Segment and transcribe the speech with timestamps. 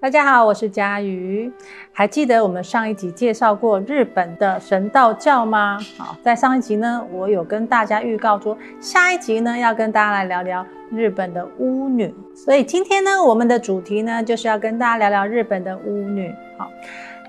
[0.00, 1.52] 大家好，我是佳瑜。
[1.92, 5.78] 还记得我们上一集介绍过日本的神道教吗？
[5.98, 12.14] 好，在上一集呢，我有跟大家预告说，下一集呢要跟大家来聊聊日本的巫女。
[12.34, 16.34] 所以今天呢，我们的主题呢就是要跟大家聊聊日本的巫女。
[16.56, 16.70] 好，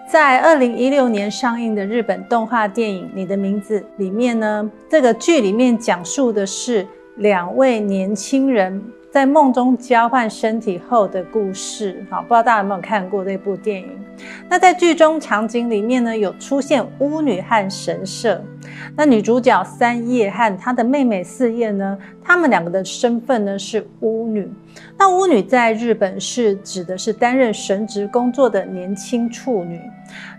[0.10, 8.82] 在二零一六年上映的日本动画电影《你的名字》里面呢，这个剧里面讲述的是两位年轻人。
[9.12, 13.90] 在梦中交换身体后的故事，好，不知道大家有没有看过这部电影？
[14.48, 18.42] 那在剧中场景里面呢，有出现巫女和神社。
[18.96, 24.50] 那女主角三叶和她的妹妹四叶呢，她们两个的身份呢是巫女。
[24.98, 29.78] 那巫女在日本是指的是担任神职工作的年轻处女。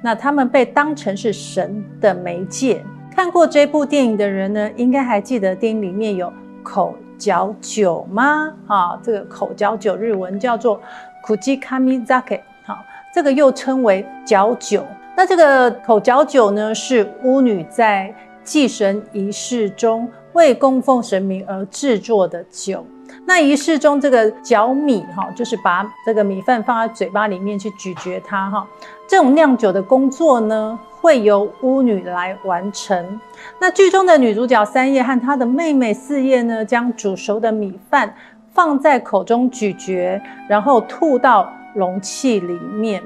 [0.02, 2.82] 那她们被当成是神的媒介。
[3.14, 8.52] 看过这部电影的人呢，应该还记得电影里面有口嚼酒吗？
[8.66, 10.80] 啊，这个口嚼酒日文叫做
[11.24, 12.84] kujikamizake，好，
[13.14, 14.84] 这个又称为嚼酒。
[15.16, 18.12] 那这个口嚼酒呢，是巫女在
[18.42, 22.84] 祭神仪式中为供奉神明而制作的酒。
[23.24, 28.66] 那仪式中这个嚼米，哈，就是把这个米饭放在嘴巴里面去咀嚼它，哈，
[29.06, 33.20] 这种酿酒的工作呢，会由巫女来完成。
[33.58, 38.14] 那剧中的女主角三叶和她的妹妹四叶呢，将煮熟的米饭
[38.52, 43.02] 放在口中咀嚼，然后吐到容器里面，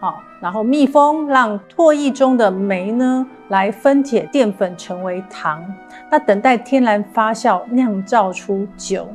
[0.00, 5.62] 好，然后密封，让唾液中的酶呢来分解淀粉成为糖。
[6.10, 9.06] 那等待天然发酵，酿造出酒。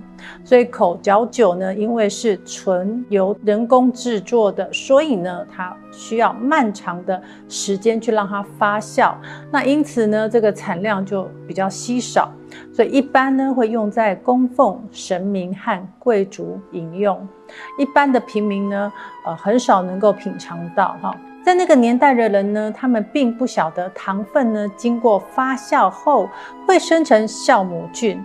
[0.44, 9.14] 所以口嚼酒呢，因为是纯由人工制作的，所以呢，它需要漫长的时间去让它发酵。
[9.52, 12.32] 那因此呢，这个产量就比较稀少，
[12.72, 17.28] 所以一般呢会用在供奉神明和贵族饮用。
[17.80, 18.92] 一般的平民呢，
[19.26, 21.16] 呃，很少能够品尝到哈。
[21.48, 26.30] 在那个年代的人呢，他们并不晓得糖分呢经过发酵后
[26.68, 28.22] 会生成酵母菌。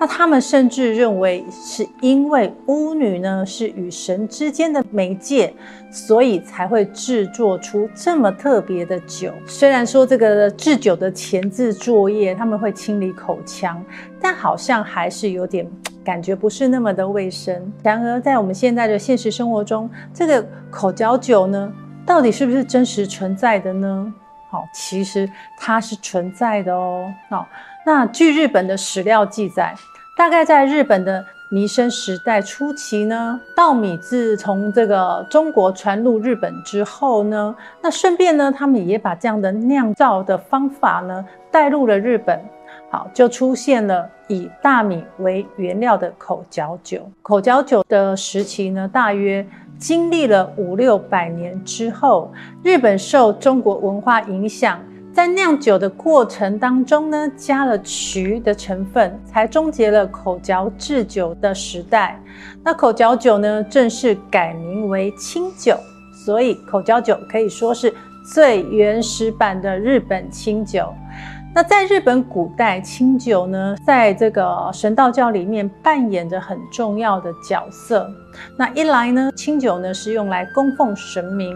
[0.00, 5.52] 那他们甚至认为，是因为巫女呢是与神之间的媒介，
[5.90, 9.30] 所以才会制作出这么特别的酒。
[9.46, 13.84] 虽然说这个制酒的前置作业他们会清理口腔，
[14.18, 15.70] 但好像还是有点
[16.02, 17.70] 感觉不是那么的卫生。
[17.82, 21.70] 然而，在我们现在的现实生活中，这个口嚼酒呢，
[22.04, 24.12] 到底是不是真实存在的呢？
[24.50, 27.12] 好，其实它是存在的哦。
[27.30, 27.46] 好，
[27.86, 29.74] 那据日本的史料记载。
[30.14, 42.38] 大概在日本的弥生时代初期呢，稻米自从这个中国传入日本之后呢，那顺便呢，他们也把这样的酿造的方法呢带入了日本，
[42.90, 47.10] 好，就出现了以大米为原料的口嚼酒。
[47.22, 49.44] 口嚼酒的时期呢，大约
[49.82, 52.32] 经历了五六百年之后，
[52.62, 54.78] 日本受中国文化影响。
[55.12, 62.18] 在酿酒的过程当中呢，加了曲的成分，才终结了口嚼制酒的时代。
[62.62, 65.76] 那口嚼酒呢，正式改名为清酒，
[66.24, 67.92] 所以口嚼酒可以说是
[68.32, 70.94] 最原始版的日本清酒。
[71.54, 78.10] 那在日本古代，清酒呢，在这个神道教里面扮演着很重要的角色。
[78.56, 81.54] 那一来呢，清酒呢是用来供奉神明；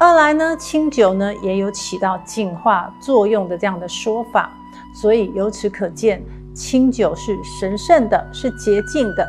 [0.00, 4.50] 二来呢，清酒呢也有起到净化作用的这样的说法。
[4.98, 6.22] 所以由此可见，
[6.54, 9.28] 清酒是神圣的，是洁净的。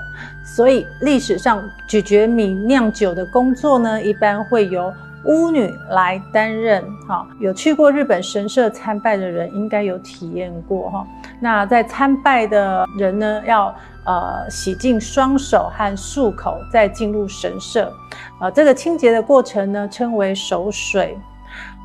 [0.55, 4.93] 所以历史上咀嚼米酿酒的工作呢，一般会由
[5.25, 11.07] 巫女来担任，哈，有去过日本神社参拜的人应该有体验过，哈。
[11.39, 13.75] 那在参拜的人呢，要
[14.05, 17.91] 呃洗净双手和漱口，再进入神社，
[18.39, 21.17] 呃，这个清洁的过程呢，称为守水。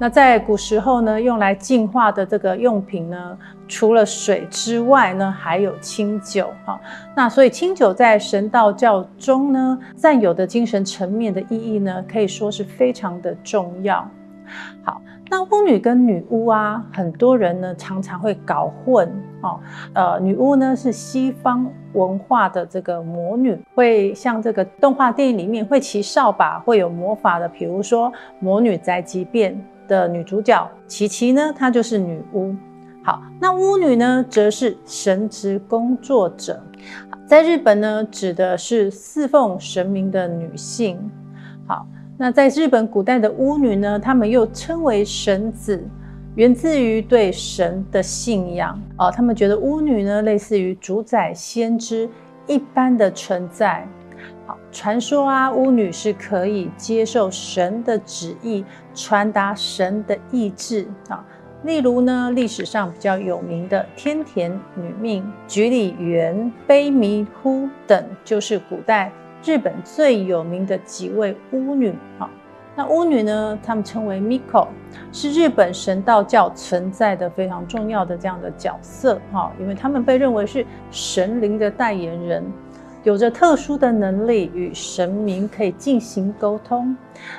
[0.03, 3.37] 那在古时候呢，用来净化的这个用品呢，
[3.69, 6.81] 除了水之外呢，还有清酒哈。
[7.15, 14.09] 那所以清酒在神道教中呢，占有的精神层面的意义呢，可以说是非常的重要。
[14.83, 19.07] 好，那巫女跟女巫啊，很多人呢常常会搞混
[19.43, 19.61] 哦。
[19.93, 28.11] 呃，女巫呢是西方文化的这个魔女，会像这个动画电影里面会骑扫把、会有魔法的，比如说
[28.41, 29.53] 《魔女宅急便》
[29.91, 32.55] 的女主角琪琪呢，她就是女巫。
[33.03, 36.63] 好，那巫女呢，则是神职工作者。
[37.27, 40.97] 在日本呢，指的是侍奉神明的女性。
[41.67, 41.85] 好，
[42.17, 45.83] 那在日本古代的巫女呢，她们又称为神子，
[46.37, 48.81] 源自于对神的信仰。
[48.97, 52.09] 哦，他们觉得巫女呢，类似于主宰先知
[52.47, 53.89] 一般的存在。
[54.73, 58.65] 传说啊，巫女是可以接受神的旨意，
[58.95, 61.25] 传达神的意志啊。
[61.65, 69.13] 例如呢，历史上比较有名的天田女命、菊里园、悲弥呼等，就是古代
[69.45, 72.31] 日本最有名的几位巫女啊。
[72.77, 74.69] 那巫女呢，她们称为 Miko，
[75.13, 82.45] 是日本神道教存在的非常重要的这样的角色哈，因为她们被认为是神灵的代言人。
[83.03, 86.95] 有着特殊的能力，与神明可以进行沟通。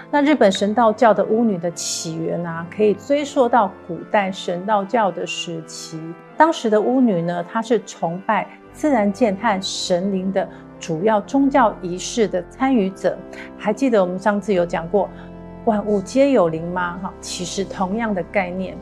[0.09, 6.01] 那日本神道教的巫女的起源啊，可以追溯到古代神道教的时期。
[6.35, 10.49] 当时的巫女呢，她是崇拜自然界和神灵的
[10.79, 13.15] 主要宗教仪式的参与者。
[13.55, 15.07] 还记得我们上次有讲过
[15.65, 16.97] “万物皆有灵”吗？
[17.03, 18.75] 哈，其实同样的概念。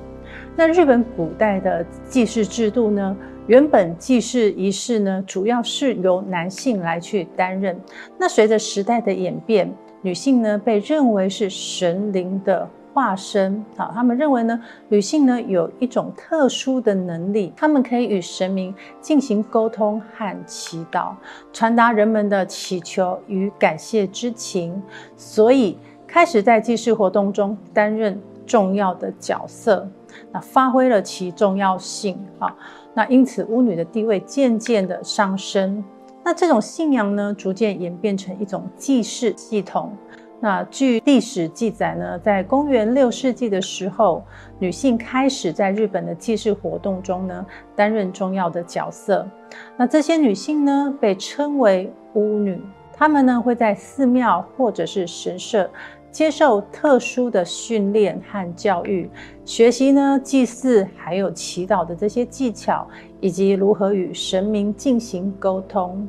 [0.56, 3.18] 那日本古代的祭祀制度呢？
[3.50, 7.76] 原本祭祀仪式呢，主要是由男性来去担任。
[8.16, 9.74] 那随着时代的演变，
[10.04, 13.66] 女性呢被认为是神灵的化身。
[13.76, 21.14] 好，他们认为呢，女性呢有一种特殊的能力，他们可以与神明进行沟通和祈祷，
[21.52, 24.80] 传达人们的祈求与感谢之情，
[25.18, 25.76] 所以
[26.06, 29.90] 开始在祭祀活动中担任重要的角色，
[30.32, 32.56] 那发挥了其重要性啊。
[32.94, 35.84] 那因此，巫女的地位渐渐的上升。
[36.24, 39.96] 那这种信仰呢，逐渐演变成一种祭祀系统。
[40.42, 44.24] 那据历史记载呢，在公元六世纪的时候，
[44.58, 47.46] 女性开始在日本的祭祀活动中呢，
[47.76, 49.28] 担任重要的角色。
[49.76, 52.62] 那这些女性呢，被称为巫女。
[52.94, 55.70] 她们呢，会在寺庙或者是神社。
[56.20, 59.10] 接受特殊的训练和教育，
[59.46, 62.86] 学习呢祭祀还有祈祷的这些技巧，
[63.22, 66.06] 以及如何与神明进行沟通。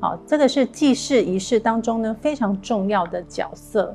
[0.00, 3.94] 好，这个是祭祀仪式当中呢非常重要的角色。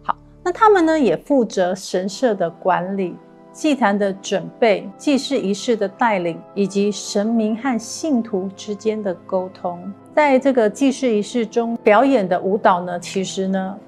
[0.00, 3.14] 好，那他们呢也负责神社的管理、
[3.52, 9.78] 祭坛的准备、祭祀仪式的带领，以及神明和信徒之间的沟通。
[10.14, 13.78] 在这个祭祀仪式中表演的舞蹈呢，其实呢。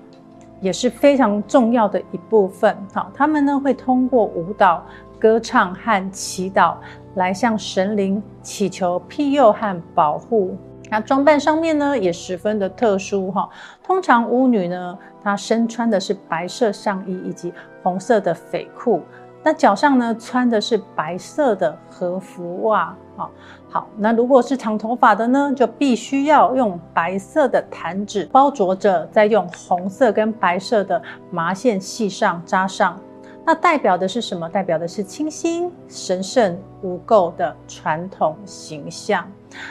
[0.67, 2.77] 也是非常重要的一部分。
[2.93, 4.85] 好，他们呢会通过舞蹈、
[5.17, 6.75] 歌唱和祈祷
[7.15, 10.57] 来向神灵祈求庇佑和保护。
[10.91, 13.49] 那装扮上面呢也十分的特殊哈。
[13.81, 17.55] 通常巫女呢，她身穿的是白色上衣以及
[17.85, 19.03] 红色的绯裤。
[19.47, 23.31] 那脚上呢穿的是白色的和服袜，啊，
[23.71, 31.01] 好，那如果是长头发的呢，就必须要用白色的毯子包着着，再用红色跟白色的
[31.31, 32.99] 麻线系上扎上。
[33.47, 34.49] 那代表的是什么？
[34.49, 39.25] 代表的是清新、神圣、无垢的传统形象。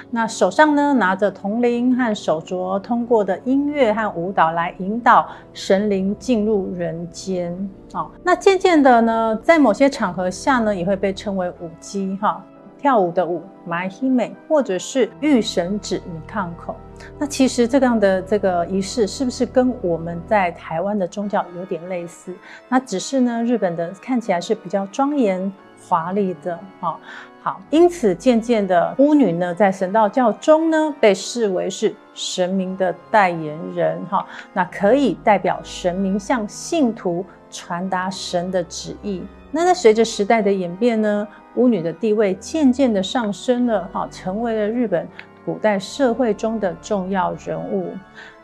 [0.10, 7.54] 那手上呢拿着铜铃和手镯，通过的音乐和舞蹈来引导神灵进入人间。
[7.94, 12.42] 哦，那渐渐的呢，在某些场合下呢，也会被称为舞姬哈。
[12.86, 16.76] 跳舞的舞，舞姫，或者是御神子尼康口。
[17.18, 22.32] 那其实这样的这个仪式，是不是跟我们在台湾的宗教有点类似？
[22.70, 25.52] 那只是呢，日本的看起来是比较庄严
[25.90, 26.60] 华丽的。
[26.80, 27.00] 好，
[27.42, 34.00] 好，因此渐渐的，巫女呢，在神道教中呢，被视为是神明的代言人。
[34.06, 39.24] 哈，那可以代表神明向信徒传达神的旨意。
[39.50, 45.08] 那在随着时代的演变呢，巫女的地位渐渐的上升了，哈，成为了日本
[45.46, 47.94] 古代社会中的重要人物。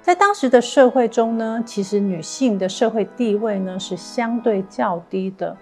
[0.02, 5.56] 在当时的社会中呢，其实女性的社会地位呢是相对较低的，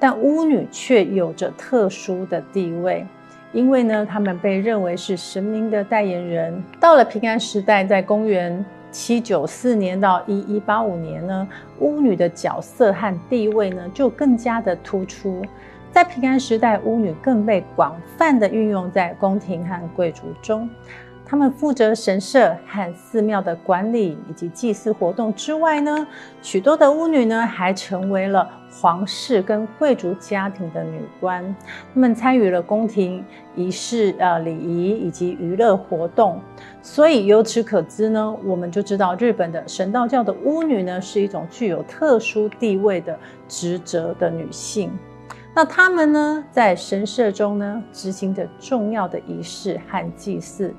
[0.00, 3.06] 但巫女却有着特殊的地位，
[3.52, 6.60] 因为呢，她们被认为是神明的代言人。
[6.80, 15.40] 到了平安时代，在公元七九四年到一一八五年呢，巫女的角色和地位呢就更加的突出。
[15.94, 20.68] 在平安时代，巫女更被广泛的运用在宫廷和贵族中。
[21.24, 26.04] 他们负责神社和寺庙的管理以及祭祀活动之外呢，
[26.42, 31.54] 许多的巫女呢还成为了皇室跟贵族家庭的女官。
[31.94, 33.24] 他们参与了宫廷
[33.54, 36.40] 仪式、呃礼仪以及娱乐活动。
[36.82, 44.90] 所以由此可知呢，我们就知道日本的神道教的巫女呢是一种具有特殊地位的职责的女性。
[45.54, 50.74] 那他们呢在神社中呢执行着重要的仪式和祭祀。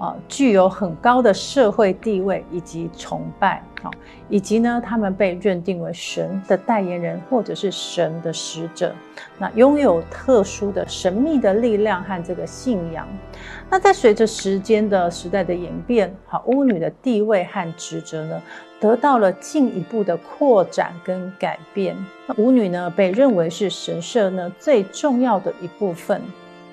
[0.00, 3.90] 啊，具有很高的社会地位以及崇拜，好，
[4.30, 8.94] 以及呢，他们被认定为神的代言人或者是神的使者，
[9.38, 13.06] 那拥有特殊的神秘的力量和这个信仰。
[13.68, 18.40] 那在随着时间的时代的演变，好，巫女的地位和职责呢，
[18.80, 21.94] 得到了进一步的扩展跟改变。
[22.26, 26.22] 那巫女呢，被认为是神社呢最重要的一部分，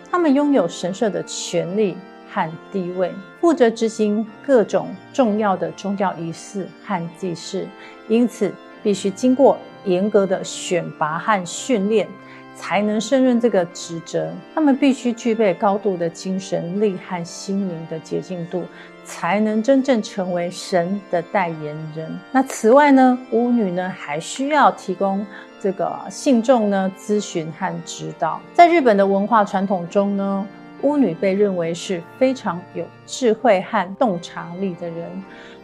[0.10, 1.98] 他们拥有神社的权利。
[2.38, 7.68] 和地位，负责执行各种重要的宗教仪式和祭祀，
[8.08, 8.54] 因此
[8.84, 12.08] 必须经过严格的选拔和训练，
[12.56, 14.32] 才能胜任这个职责。
[14.54, 18.64] 他们必须具备高度的精神力和心灵的洁净度，
[19.04, 22.20] 才能真正成为神的代言人。
[22.32, 25.26] 那此外呢，巫女呢还需要提供
[25.60, 28.40] 这个信众呢咨询和指导。
[28.54, 30.46] 在日本的文化传统中呢，
[30.88, 35.12] 巫女被认为是非常有智慧和洞察力的人，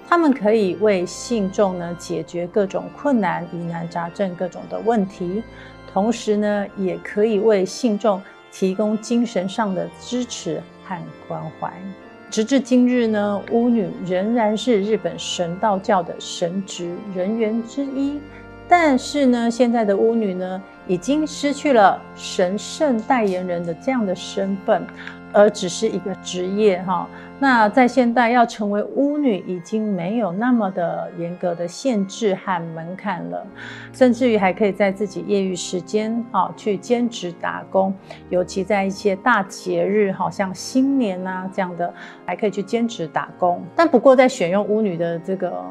[0.05, 5.41] 他们可以为信众呢解决各种困难、疑难杂症、各种的问题，
[5.93, 11.71] 同时呢，也可以为信众提供精神上的支持和关怀。
[12.29, 18.19] 直至今日呢，巫女仍然是日本神道教的神职人员之一。
[18.67, 24.85] 但是呢，现在的巫女呢，已经失去了神圣代言人的这样的身份，
[25.31, 27.07] 而只是一个职业哈。
[27.39, 33.45] 那在现代要成为巫女，已经没有那么的严格的限制和门槛了，
[33.91, 37.93] 甚至于还可以在自己业余时间哈去兼职打工，
[38.29, 41.93] 尤其在一些大节日，好像新年啊这样的，
[42.25, 43.61] 还可以去兼职打工。
[43.75, 45.63] 但不过在选用巫女的这个。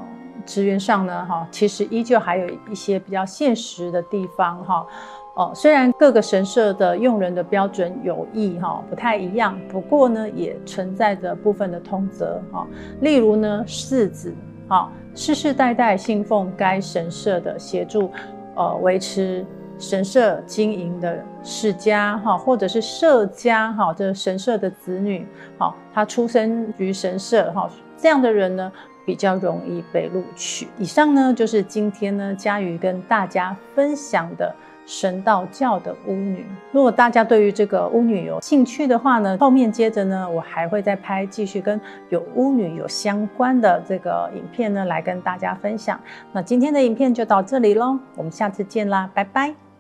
[0.47, 4.87] 职员上呢，哈，其实依旧还有一些比较现实的地方，哈，
[5.35, 12.67] 哦，虽然各个神社的用人的标准有异，哈，不太一样，不过呢，也存在着部分的通则，哈，
[13.01, 14.35] 例如呢，嗣子，
[14.69, 18.11] 哈，世世代代信奉该神社的协助，
[18.55, 19.45] 呃，维持
[19.79, 25.27] 神社经营的世家，哈，或者是社家，哈，这神社的子女，
[25.59, 28.71] 哈，他出生于神社，哈，这样的人呢，
[29.05, 30.69] 比较容易被录取。
[30.79, 34.55] 以上呢，就是今天呢，家瑜跟大家分享的
[34.87, 36.47] 神道教的巫女。
[36.73, 41.81] 如果大家对于这个巫女有兴趣的话呢，后面接着呢，我还会再拍继续跟
[42.11, 45.99] 有巫女有相关的这个影片呢，来跟大家分享。
[46.33, 49.72] 那今天的影片就到这里喽，我们下次见啦，拜拜。